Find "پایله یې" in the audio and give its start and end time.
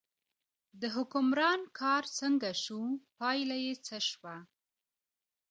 3.19-3.73